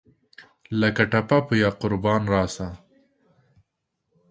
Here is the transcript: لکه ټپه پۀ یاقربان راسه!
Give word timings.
لکه 0.79 1.03
ټپه 1.11 1.37
پۀ 1.45 1.53
یاقربان 1.63 2.21
راسه! 2.33 2.67